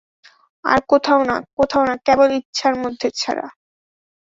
আর 0.65 0.79
কোথাও 0.91 1.21
না, 1.23 1.37
কোথাও 1.57 1.83
না, 1.85 1.95
কেবল 2.05 2.29
ইচ্ছের 2.39 2.73
মধ্যে 2.83 3.07
ছাড়া। 3.11 3.47